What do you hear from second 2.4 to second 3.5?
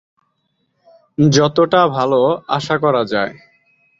আশা করা যায়।